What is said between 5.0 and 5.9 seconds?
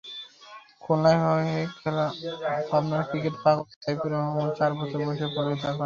বয়সে পোলিওতে আক্রান্ত হন।